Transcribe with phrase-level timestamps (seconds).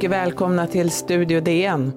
[0.00, 1.92] Mycket välkomna till Studio DN.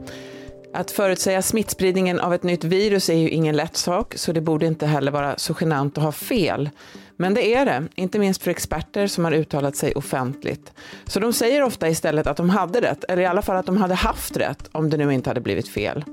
[0.74, 4.66] Att förutsäga smittspridningen av ett nytt virus är ju ingen lätt sak, så det borde
[4.66, 6.70] inte heller vara så genant att ha fel.
[7.16, 10.74] Men det är det, inte minst för experter som har uttalat sig offentligt.
[11.06, 13.78] Så de säger ofta istället att de hade rätt, eller i alla fall att de
[13.78, 16.06] hade haft rätt, om det nu inte hade blivit fel.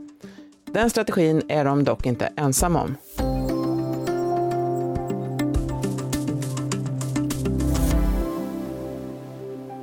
[0.73, 2.97] Den strategin är de dock inte ensamma om.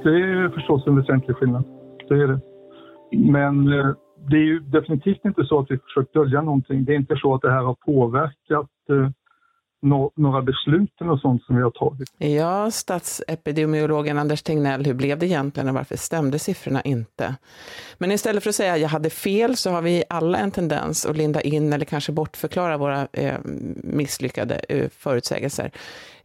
[0.03, 1.63] Det är förstås en väsentlig skillnad.
[2.09, 2.39] Det är det.
[3.17, 3.95] Men eh,
[4.29, 6.85] det är ju definitivt inte så att vi försökt dölja någonting.
[6.85, 9.09] Det är inte så att det här har påverkat eh,
[10.15, 12.09] några beslut och sånt som vi har tagit.
[12.17, 17.35] Ja, statsepidemiologen Anders Tegnell, hur blev det egentligen och varför stämde siffrorna inte?
[17.97, 21.17] Men istället för att säga jag hade fel så har vi alla en tendens att
[21.17, 23.35] linda in eller kanske bortförklara våra eh,
[23.83, 25.71] misslyckade eh, förutsägelser.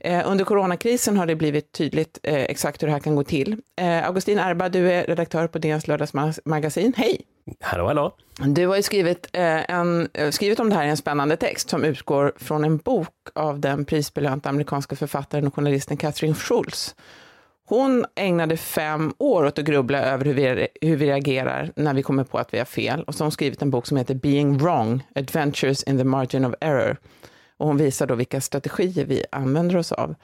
[0.01, 3.57] Eh, under coronakrisen har det blivit tydligt eh, exakt hur det här kan gå till.
[3.77, 6.93] Eh, Augustin Erba, du är redaktör på DNs lördagsmagasin.
[6.97, 7.21] Hej!
[7.61, 8.15] Hallå, hallå.
[8.47, 11.71] Du har ju skrivit, eh, en, eh, skrivit om det här i en spännande text
[11.71, 16.95] som utgår från en bok av den prisbelönta amerikanska författaren och journalisten Catherine Schultz.
[17.69, 22.03] Hon ägnade fem år åt att grubbla över hur vi, hur vi reagerar när vi
[22.03, 23.03] kommer på att vi har fel.
[23.03, 26.45] Och så har hon skrivit en bok som heter Being Wrong, Adventures in the Margin
[26.45, 26.97] of Error.
[27.57, 30.15] Och hon visar då vilka strategier vi använder oss av.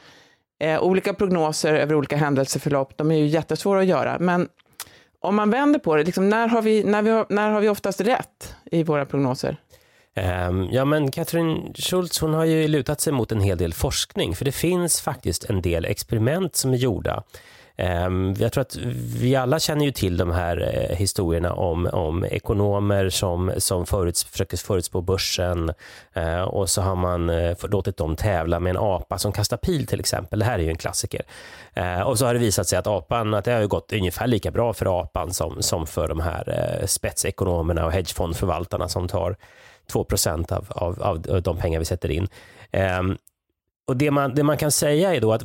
[0.60, 4.48] Eh, olika prognoser över olika händelseförlopp, de är ju jättesvåra att göra, men
[5.20, 7.68] om man vänder på det, liksom, när, har vi, när, vi har, när har vi
[7.68, 9.56] oftast rätt i våra prognoser?
[10.14, 14.34] Ehm, ja, men Katrin Schultz hon har ju lutat sig mot en hel del forskning,
[14.34, 17.22] för det finns faktiskt en del experiment som är gjorda
[17.80, 18.76] Ehm, jag tror att
[19.20, 24.24] vi alla känner ju till de här eh, historierna om, om ekonomer som, som föruts,
[24.24, 25.72] försöker förutspå börsen
[26.12, 29.86] eh, och så har man eh, låtit dem tävla med en apa som kastar pil
[29.86, 30.38] till exempel.
[30.38, 31.22] Det här är ju en klassiker.
[31.74, 34.50] Eh, och så har det visat sig att apan, att det har gått ungefär lika
[34.50, 39.36] bra för apan som, som för de här eh, spetsekonomerna och hedgefondförvaltarna som tar
[39.92, 40.06] 2
[40.50, 40.98] av, av,
[41.30, 42.28] av de pengar vi sätter in.
[42.72, 43.16] Ehm,
[43.88, 45.42] och det man, det man kan säga är då att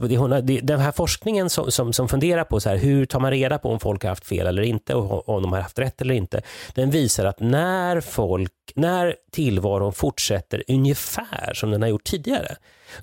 [0.63, 3.69] den här forskningen som, som, som funderar på så här, hur tar man reda på
[3.69, 6.41] om folk har haft fel eller inte och om de har haft rätt eller inte,
[6.75, 12.55] den visar att när, folk, när tillvaron fortsätter ungefär som den har gjort tidigare,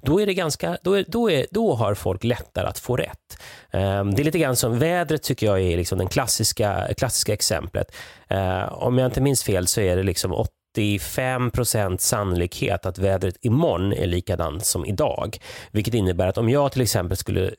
[0.02, 3.38] då, är det ganska, då, är, då, är, då har folk lättare att få rätt.
[3.72, 7.96] Um, det är lite grann som vädret tycker jag är liksom det klassiska, klassiska exemplet.
[8.32, 10.32] Uh, om jag inte minns fel så är det liksom
[10.72, 15.38] 85 procent sannolikhet att vädret imorgon är likadant som idag.
[15.70, 17.50] Vilket innebär att om jag till exempel skulle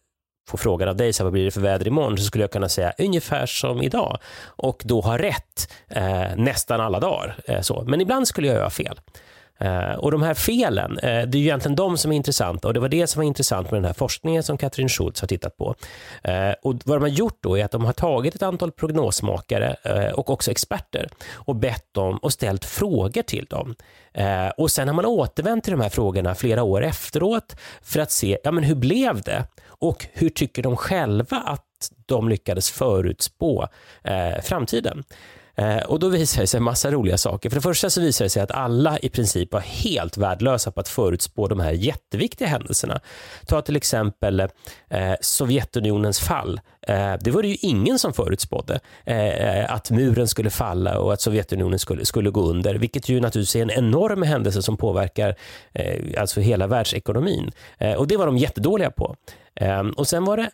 [0.50, 2.18] få frågan av dig, så vad blir det för väder imorgon?
[2.18, 7.00] Så skulle jag kunna säga ungefär som idag och då ha rätt eh, nästan alla
[7.00, 7.40] dagar.
[7.46, 7.84] Eh, så.
[7.88, 9.00] Men ibland skulle jag göra fel.
[9.62, 12.74] Eh, och de här felen, eh, det är ju egentligen de som är intressanta och
[12.74, 15.58] det var det som var intressant med den här forskningen som Katrin Schultz har tittat
[15.58, 15.76] på.
[16.24, 19.76] Eh, och vad de har gjort då är att de har tagit ett antal prognosmakare
[20.14, 23.76] och också experter och bett dem och ställt frågor till dem.
[24.58, 28.38] och sen har man återvänt till de här frågorna flera år efteråt för att se,
[28.44, 29.46] ja men hur blev det?
[29.66, 33.68] Och hur tycker de själva att de lyckades förutspå
[34.44, 35.04] framtiden?
[35.56, 37.50] Eh, och då visar det sig en massa roliga saker.
[37.50, 40.80] För det första så visar det sig att alla i princip var helt värdelösa på
[40.80, 43.00] att förutspå de här jätteviktiga händelserna.
[43.46, 46.62] Ta till exempel eh, Sovjetunionens fall.
[46.88, 51.22] Eh, det var det ju ingen som förutspådde eh, att muren skulle falla och att
[51.22, 55.36] Sovjetunionen skulle, skulle gå under, vilket ju naturligtvis är en enorm händelse som påverkar
[55.74, 57.52] eh, alltså hela världsekonomin.
[57.78, 59.16] Eh, och det var de jättedåliga på.
[59.56, 60.50] Eh, och sen var det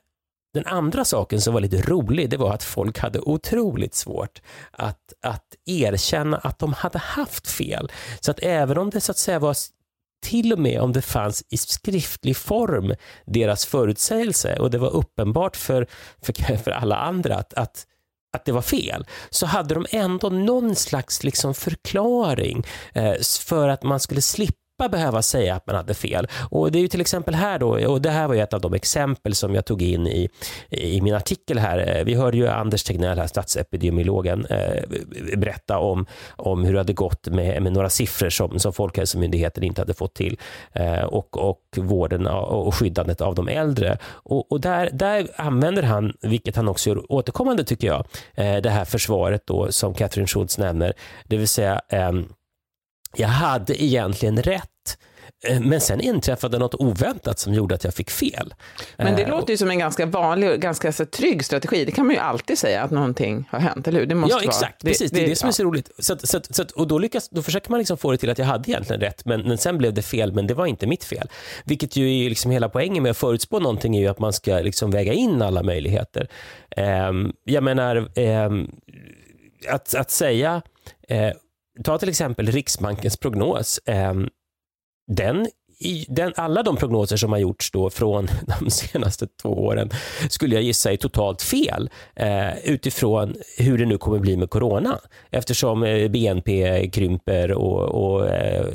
[0.54, 4.42] den andra saken som var lite rolig, det var att folk hade otroligt svårt
[4.72, 7.92] att, att erkänna att de hade haft fel.
[8.20, 9.56] Så att även om det så att säga var
[10.26, 15.56] till och med om det fanns i skriftlig form deras förutsägelse och det var uppenbart
[15.56, 15.88] för,
[16.22, 17.86] för, för alla andra att, att
[18.34, 23.14] att det var fel, så hade de ändå någon slags liksom förklaring eh,
[23.48, 26.28] för att man skulle slippa slippa behöva säga att man hade fel.
[26.52, 28.74] Och Det är ju till exempel här då, och det här var ett av de
[28.74, 30.30] exempel som jag tog in i,
[30.70, 31.98] i min artikel här.
[31.98, 34.84] Eh, vi hörde ju Anders Tegnell, här, statsepidemiologen, eh,
[35.38, 36.06] berätta om,
[36.38, 40.14] om hur det hade gått med, med några siffror som, som Folkhälsomyndigheten inte hade fått
[40.14, 40.38] till
[40.74, 43.98] eh, och, och vården och skyddandet av de äldre.
[44.06, 48.06] Och, och där, där använder han, vilket han också gör återkommande tycker jag,
[48.64, 50.94] det här försvaret då som Catherine Schultz nämner,
[51.28, 51.82] det vill säga
[53.20, 54.98] jag hade egentligen rätt
[55.44, 58.54] Eh, men sen inträffade något oväntat som gjorde att jag fick fel.
[58.98, 61.86] Men det låter ju som en ganska vanlig och ganska så trygg strategi.
[61.86, 64.06] Det kan man ju alltid säga att någonting har hänt, eller hur?
[64.06, 64.84] Det måste ja, exakt.
[64.84, 64.92] Vara.
[64.92, 65.92] Precis, det, det är det som är så roligt.
[66.00, 68.18] Så, att, så, att, så att, och då, lyckas, då försöker man liksom få det
[68.18, 70.66] till att jag hade egentligen rätt, men, men sen blev det fel, men det var
[70.66, 71.30] inte mitt fel.
[71.66, 74.56] Vilket ju är liksom hela poängen med att förutspå någonting är ju att man ska
[74.56, 76.28] liksom väga in alla möjligheter.
[76.78, 78.72] Um, jag menar, um,
[79.70, 80.62] att, att säga,
[81.12, 81.32] uh,
[81.84, 84.30] ta till exempel Riksbankens prognos, ehm,
[85.12, 85.48] den
[86.08, 88.28] den, alla de prognoser som har gjorts då från
[88.60, 89.90] de senaste två åren
[90.30, 95.00] skulle jag gissa är totalt fel eh, utifrån hur det nu kommer bli med corona.
[95.32, 98.66] Eftersom eh, BNP krymper och, och eh,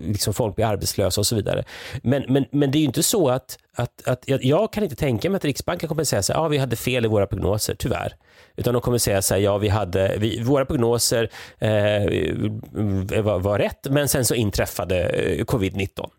[0.00, 1.64] liksom folk blir arbetslösa och så vidare.
[2.02, 5.30] Men, men, men det är ju inte så att, att, att jag kan inte tänka
[5.30, 7.74] mig att Riksbanken kommer att säga så här, ja vi hade fel i våra prognoser,
[7.74, 8.16] tyvärr.
[8.56, 13.58] Utan de kommer säga så här, ja vi hade, vi, våra prognoser eh, var, var,
[13.58, 16.10] rätt, men sen så inträffade eh, covid-19.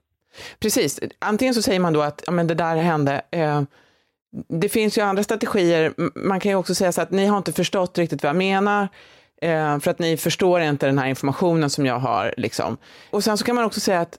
[0.60, 3.22] Precis, antingen så säger man då att ja, men det där hände.
[3.32, 3.62] Eh,
[4.50, 7.54] det finns ju andra strategier, man kan ju också säga så att ni har inte
[7.54, 8.88] förstått riktigt vad jag menar,
[9.42, 12.34] eh, för att ni förstår inte den här informationen som jag har.
[12.38, 12.78] Liksom.
[13.10, 14.18] Och sen så kan man också säga att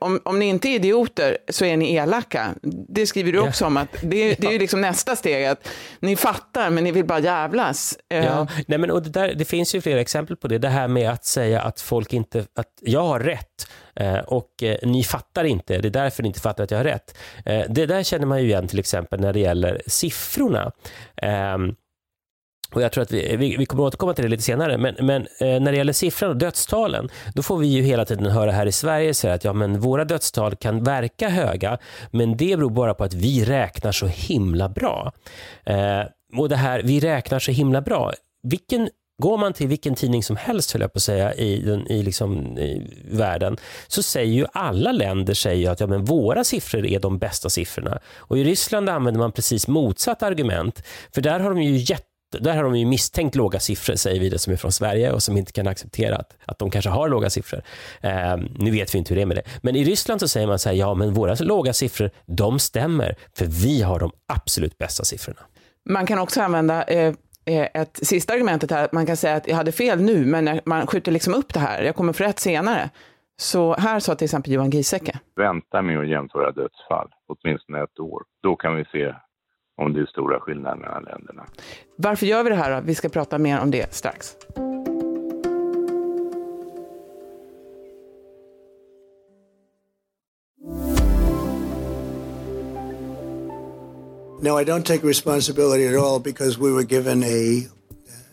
[0.00, 2.54] om, om ni inte är idioter så är ni elaka.
[2.88, 3.66] Det skriver du också ja.
[3.66, 3.76] om.
[3.76, 5.68] att Det, det är ju liksom nästa steg, att
[6.00, 7.98] ni fattar men ni vill bara jävlas.
[8.10, 10.58] Eh, ja, nej men, och det, där, det finns ju flera exempel på det.
[10.58, 14.50] Det här med att säga att folk inte, att jag har rätt eh, och
[14.82, 17.18] ni fattar inte, det är därför ni inte fattar att jag har rätt.
[17.68, 20.72] Det där känner man ju igen till exempel när det gäller siffrorna.
[22.72, 25.22] Och jag tror att vi, vi, vi kommer återkomma till det lite senare, men, men
[25.22, 28.66] eh, när det gäller siffran och dödstalen, då får vi ju hela tiden höra här
[28.66, 31.78] i Sverige säga att ja, men våra dödstal kan verka höga,
[32.10, 35.12] men det beror bara på att vi räknar så himla bra.
[35.64, 36.02] Eh,
[36.36, 38.12] och det här, vi räknar så himla bra.
[38.42, 38.88] Vilken
[39.22, 42.02] Går man till vilken tidning som helst, höll jag på att säga, i, den, i,
[42.02, 43.56] liksom, i världen,
[43.88, 47.98] så säger ju alla länder säger att ja, men våra siffror är de bästa siffrorna.
[48.16, 50.82] Och I Ryssland använder man precis motsatt argument,
[51.14, 54.28] för där har de ju jätte där har de ju misstänkt låga siffror, säger vi
[54.28, 57.08] det som är från Sverige och som inte kan acceptera att, att de kanske har
[57.08, 57.62] låga siffror.
[58.00, 59.42] Eh, nu vet vi inte hur det är med det.
[59.62, 63.16] Men i Ryssland så säger man så här, ja men våra låga siffror, de stämmer,
[63.36, 65.40] för vi har de absolut bästa siffrorna.
[65.88, 67.14] Man kan också använda eh,
[67.46, 70.60] eh ett sista argumentet här, att man kan säga att jag hade fel nu, men
[70.64, 72.90] man skjuter liksom upp det här, jag kommer få rätt senare.
[73.40, 75.18] Så här sa till exempel Johan Giesecke.
[75.36, 78.22] Vänta med att jämföra dödsfall, åtminstone ett år.
[78.42, 79.14] Då kan vi se
[79.78, 81.46] om det är stora skillnader mellan länderna.
[81.96, 82.86] Varför gör vi det här då?
[82.86, 84.36] Vi ska prata mer om det strax.
[94.40, 97.66] No, I don't take responsibility at all because we were given a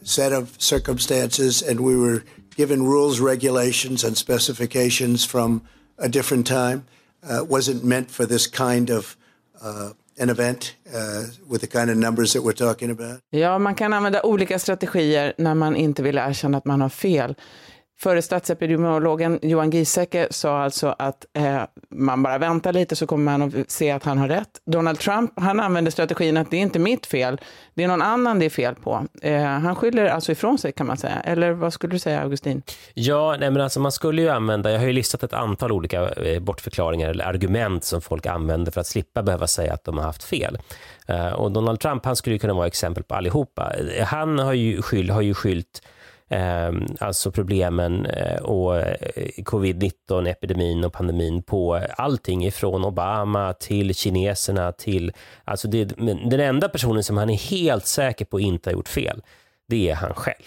[0.04, 2.24] set of circumstances and we were
[2.56, 5.62] given rules, regulations, and specifications from
[5.98, 6.86] a different time.
[7.28, 9.18] Uh, wasn't meant for this kind of
[9.62, 9.90] uh,
[10.20, 13.22] an event uh, with the kind of numbers that we're talking about?
[13.30, 17.36] Ja, man kan använda olika strategier när man inte vill erkänna att man har fel.
[17.98, 23.42] Förre statsepidemiologen Johan Giesecke sa alltså att eh, man bara väntar lite så kommer man
[23.42, 24.62] att se att han har rätt.
[24.66, 27.42] Donald Trump, han använder strategin att det är inte mitt fel,
[27.74, 29.06] det är någon annan det är fel på.
[29.22, 31.20] Eh, han skyller alltså ifrån sig kan man säga.
[31.20, 32.62] Eller vad skulle du säga Augustin?
[32.94, 36.10] Ja, nej, men alltså man skulle ju använda, jag har ju listat ett antal olika
[36.10, 40.06] eh, bortförklaringar eller argument som folk använder för att slippa behöva säga att de har
[40.06, 40.58] haft fel.
[41.08, 43.74] Eh, och Donald Trump, han skulle ju kunna vara exempel på allihopa.
[44.06, 45.82] Han har ju, skyll, har ju skyllt
[46.30, 48.96] Ehm, alltså problemen eh, och eh,
[49.38, 55.14] covid-19 epidemin och pandemin på allting ifrån Obama till kineserna till,
[55.44, 55.86] alltså det,
[56.30, 59.22] den enda personen som han är helt säker på inte har gjort fel,
[59.68, 60.46] det är han själv.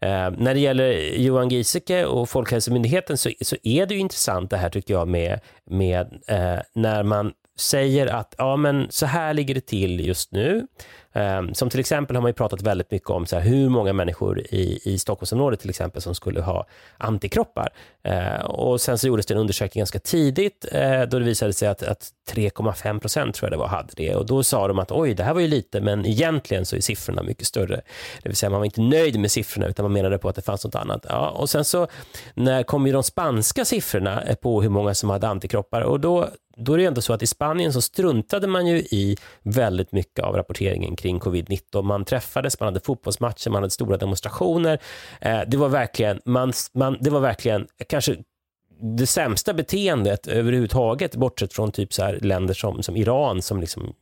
[0.00, 4.56] Eh, när det gäller Johan Giesecke och Folkhälsomyndigheten så, så är det ju intressant det
[4.56, 9.54] här tycker jag med, med eh, när man säger att ja, men så här ligger
[9.54, 10.66] det till just nu.
[11.12, 13.92] Ehm, som till exempel har man ju pratat väldigt mycket om så här, hur många
[13.92, 16.66] människor i, i Stockholmsområdet till exempel som skulle ha
[16.98, 17.68] antikroppar.
[18.02, 21.68] Eh, och sen så gjordes det en undersökning ganska tidigt eh, då det visade sig
[21.68, 24.92] att, att 3,5 procent tror jag det var hade det och då sa de att
[24.92, 27.80] oj, det här var ju lite, men egentligen så är siffrorna mycket större.
[28.22, 30.42] Det vill säga man var inte nöjd med siffrorna utan man menade på att det
[30.42, 31.06] fanns något annat.
[31.08, 31.86] Ja, och sen så
[32.34, 36.28] när kom ju de spanska siffrorna eh, på hur många som hade antikroppar och då
[36.58, 40.24] då är det ändå så att i Spanien så struntade man ju i väldigt mycket
[40.24, 41.82] av rapporteringen kring covid-19.
[41.82, 44.78] Man träffades, man hade fotbollsmatcher, man hade stora demonstrationer.
[45.20, 48.16] Eh, det var verkligen, man, man, det var verkligen kanske
[48.80, 53.94] det sämsta beteendet överhuvudtaget, bortsett från typ så här länder som, som Iran som liksom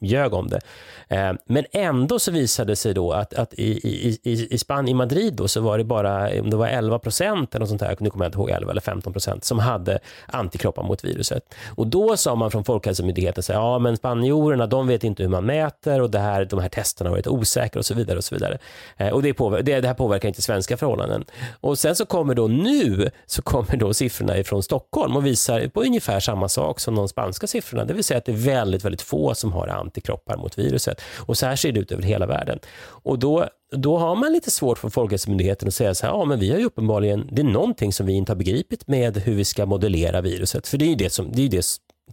[0.00, 0.60] ljög om det.
[1.08, 4.88] Eh, men ändå så visade det sig då att, att i, i, i, i Spanien,
[4.88, 7.96] i Madrid då, så var det bara om det var 11 procent eller sånt där,
[8.00, 11.54] nu kommer jag inte ihåg 11 eller 15 procent, som hade antikroppar mot viruset.
[11.76, 15.30] Och då sa man från Folkhälsomyndigheten så här, ja men spanjorerna de vet inte hur
[15.30, 18.18] man mäter och det här, de här testerna har varit osäkra och så vidare.
[18.18, 18.58] Och så vidare.
[18.96, 21.24] Eh, och det, påver- det, det här påverkar inte svenska förhållanden.
[21.60, 23.94] Och sen så kommer då nu så kommer då
[24.26, 27.84] siffrorna från Stockholm och visar på ungefär samma sak som de spanska siffrorna.
[27.84, 31.00] Det vill säga att det är väldigt, väldigt få som har antikroppar mot viruset.
[31.26, 32.58] Och så här ser det ut över hela världen.
[33.04, 36.40] Och då, då har man lite svårt för Folkhälsomyndigheten att säga så här, ja men
[36.40, 39.44] vi har ju uppenbarligen, det är någonting som vi inte har begripit med hur vi
[39.44, 40.68] ska modellera viruset.
[40.68, 41.62] För det är ju det som, det är ju det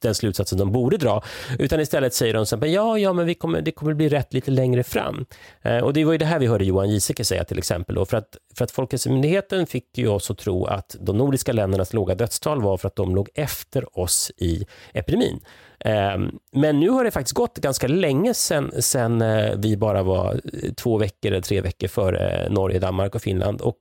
[0.02, 1.24] den slutsatsen de borde dra.
[1.60, 4.34] Utan istället säger de så här, ja, ja, men vi kommer, det kommer bli rätt
[4.34, 5.26] lite längre fram.
[5.62, 7.96] Eh, och det var ju det här vi hörde Johan Giesecke säga till exempel.
[7.96, 11.94] Då, för, att, för att Folkhälsomyndigheten fick ju oss att tro att de nordiska ländernas
[11.94, 15.40] låga dödstal var för att de låg efter oss i epidemin.
[15.80, 16.18] Eh,
[16.52, 20.74] men nu har det faktiskt gått ganska länge sen, sen eh, vi bara var eh,
[20.74, 23.62] två veckor eller tre veckor före eh, Norge, Danmark och Finland.
[23.62, 23.80] Och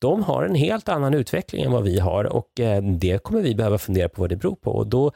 [0.00, 3.54] de har en helt annan utveckling än vad vi har och eh, det kommer vi
[3.54, 4.70] behöva fundera på vad det beror på.
[4.70, 5.12] Och då,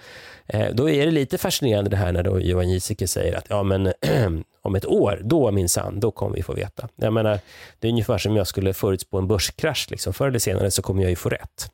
[0.46, 3.62] eh, då är det lite fascinerande det här när då Johan Giesecke säger att ja,
[3.62, 3.92] men,
[4.62, 6.88] om ett år, då minsann, då kommer vi få veta.
[6.96, 7.38] Jag menar,
[7.78, 9.86] det är ungefär som jag skulle förutspå en börskrasch.
[9.90, 10.12] Liksom.
[10.12, 11.70] Förr eller senare så kommer jag ju få rätt.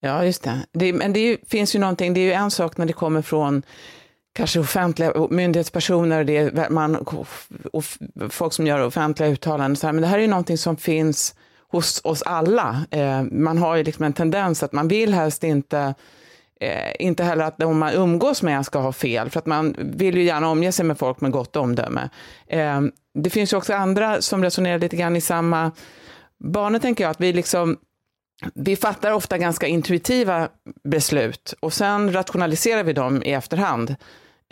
[0.00, 0.60] Ja, just det.
[0.72, 2.92] det men det är ju, finns ju någonting, det är ju en sak när det
[2.92, 3.62] kommer från
[4.32, 6.96] kanske offentliga myndighetspersoner, det är man,
[7.72, 7.84] och
[8.30, 11.34] folk som gör offentliga uttalanden, så här, men det här är ju någonting som finns
[11.68, 12.86] hos oss alla.
[12.90, 15.94] Eh, man har ju liksom en tendens att man vill helst inte
[16.60, 20.16] Eh, inte heller att de man umgås med ska ha fel, för att man vill
[20.16, 22.08] ju gärna omge sig med folk med gott omdöme.
[22.46, 22.80] Eh,
[23.14, 25.72] det finns ju också andra som resonerar lite grann i samma
[26.44, 27.76] banor, tänker jag, att vi liksom
[28.54, 30.48] vi fattar ofta ganska intuitiva
[30.84, 33.96] beslut och sen rationaliserar vi dem i efterhand.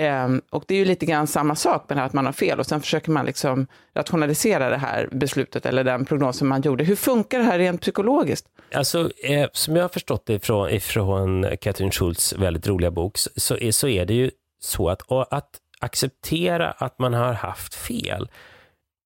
[0.03, 2.33] Um, och det är ju lite grann samma sak med det här att man har
[2.33, 6.85] fel och sen försöker man liksom rationalisera det här beslutet eller den prognosen man gjorde.
[6.85, 8.47] Hur funkar det här rent psykologiskt?
[8.75, 13.57] Alltså, eh, som jag har förstått det ifrån, ifrån Katrin Schultz väldigt roliga bok, så
[13.57, 18.29] är, så är det ju så att, att acceptera att man har haft fel,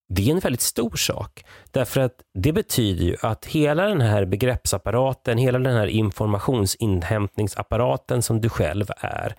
[0.08, 1.44] det är en väldigt stor sak.
[1.70, 8.40] Därför att det betyder ju att hela den här begreppsapparaten, hela den här informationsinhämtningsapparaten som
[8.40, 9.34] du själv är,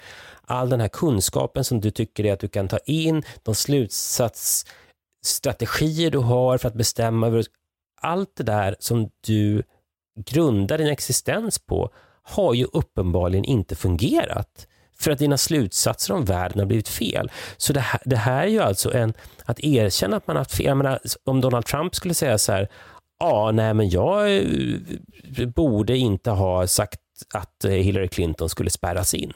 [0.46, 6.12] all den här kunskapen som du tycker är att du kan ta in, de slutsatsstrategier
[6.12, 7.46] du har för att bestämma över
[8.02, 9.64] allt det där som du
[10.26, 11.90] grundar din existens på
[12.24, 14.68] har ju uppenbarligen inte fungerat
[15.02, 17.32] för att dina slutsatser om världen har blivit fel.
[17.58, 19.14] Så det här, det här är ju alltså en,
[19.46, 20.66] att erkänna att man har haft fel.
[20.66, 22.70] Jag menar, om Donald Trump skulle säga så här,
[23.20, 27.00] ja, nej men jag eh, borde inte ha sagt
[27.34, 29.34] att eh, Hillary Clinton skulle spärras in.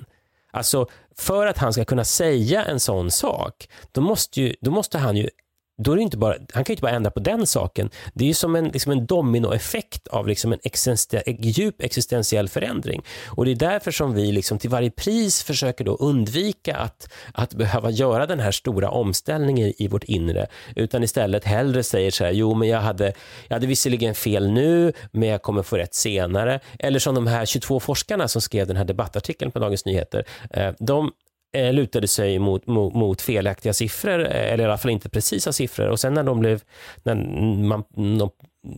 [0.51, 4.97] Alltså, för att han ska kunna säga en sån sak, då måste, ju, då måste
[4.97, 5.29] han ju
[5.77, 7.89] då är det inte bara, han kan ju inte bara ändra på den saken.
[8.13, 12.49] Det är ju som en, liksom en dominoeffekt av liksom en, existentiell, en djup existentiell
[12.49, 13.01] förändring.
[13.27, 17.53] Och Det är därför som vi liksom till varje pris försöker då undvika att, att
[17.53, 22.31] behöva göra den här stora omställningen i vårt inre, utan istället hellre säger så här,
[22.31, 23.13] jo men jag hade,
[23.47, 26.59] jag hade visserligen fel nu, men jag kommer få rätt senare.
[26.79, 30.25] Eller som de här 22 forskarna som skrev den här debattartikeln på Dagens Nyheter.
[30.49, 31.11] Eh, de
[31.53, 35.53] eh, lutade sig mot, mot, mot, felaktiga siffror, eh, eller i alla fall inte precisa
[35.53, 35.87] siffror.
[35.87, 36.61] Och sen när de blev,
[37.03, 37.15] när
[37.63, 38.29] man, någon,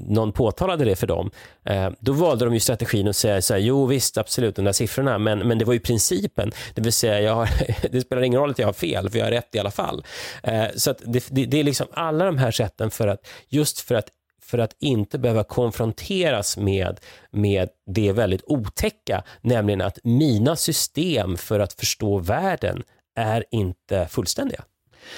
[0.07, 1.31] någon påtalade det för dem,
[1.63, 4.71] eh, då valde de ju strategin att säga så här, jo visst, absolut, de där
[4.71, 7.49] siffrorna, men, men det var ju principen, det vill säga, jag har,
[7.91, 10.05] det spelar ingen roll att jag har fel, för jag har rätt i alla fall.
[10.43, 13.79] Eh, så att det, det, det är liksom alla de här sätten för att, just
[13.79, 14.09] för att
[14.45, 16.99] för att inte behöva konfronteras med,
[17.31, 22.83] med det väldigt otäcka, nämligen att mina system för att förstå världen
[23.15, 24.63] är inte fullständiga.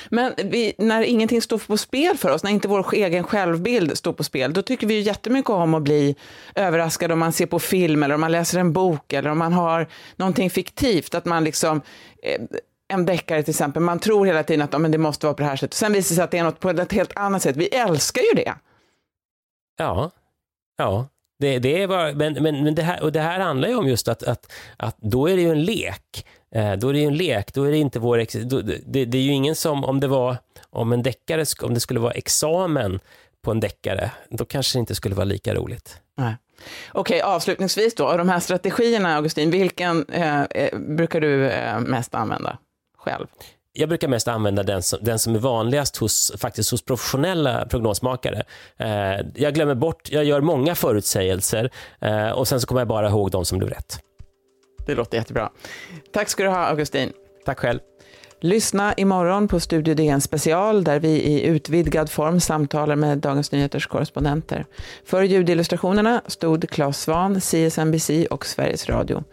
[0.10, 4.14] Men vi, när ingenting står på spel för oss, när inte vår egen självbild står
[4.14, 6.16] på spel, då tycker vi ju jättemycket om att bli
[6.56, 9.54] överraskade om man ser på film eller om man läser en bok eller om man
[9.54, 11.82] har någonting fiktivt, att man liksom
[12.24, 12.42] eh,
[12.88, 15.44] en deckare till exempel, man tror hela tiden att oh, men det måste vara på
[15.44, 15.74] det här sättet.
[15.74, 17.56] Sen visar det sig att det är något på ett helt annat sätt.
[17.56, 18.54] Vi älskar ju det.
[19.78, 20.12] Ja,
[20.78, 21.08] ja.
[21.40, 23.88] Det, det är bara, men, men, men det, här, och det här handlar ju om
[23.88, 26.26] just att, att, att då är det ju en lek.
[26.52, 28.46] Eh, då är det ju en lek, då är det inte vår...
[28.46, 30.38] Då, det, det, är ju ingen som, om det var,
[30.70, 33.00] om en deckare, om det skulle vara examen
[33.42, 36.02] på en deckare, då kanske det inte skulle vara lika roligt.
[36.18, 36.36] Nej.
[36.92, 42.16] Okej, avslutningsvis då, av de här strategierna, Augustin, vilken eh, eh brukar du eh, mest
[42.16, 42.58] använda
[42.98, 43.28] själv?
[43.78, 48.44] Jag brukar mest använda den som, den som är vanligast hos, faktiskt hos professionella prognosmakare.
[48.78, 53.10] Eh, jag glömmer bort, jag gör många förutsägelser eh, och sen så kommer jag bara
[53.10, 54.00] ihåg de som blev rätt.
[54.86, 55.50] Det låter jättebra.
[56.14, 57.12] Tack ska du ha, Augustin.
[57.46, 57.80] Tack själv.
[58.40, 63.88] Lyssna imorgon på Studio DN special där vi i utvidgad form samtalar med Dagens Nyheters
[63.88, 64.66] korrespondenter.
[65.06, 69.24] För ljudillustrationerna stod Claes Svan, CSNBC och Sveriges Radio.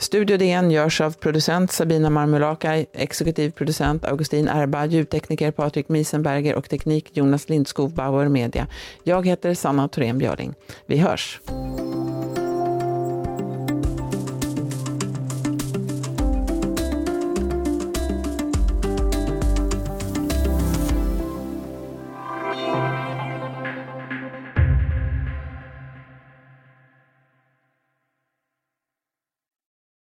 [0.00, 6.68] Studio DN görs av producent Sabina Marmulakai, exekutiv producent Augustin Erba, ljudtekniker Patrik Miesenberger och
[6.68, 8.66] teknik Jonas Lindskov Bauer Media.
[9.04, 10.54] Jag heter Sanna Thorén Björling.
[10.86, 11.40] Vi hörs!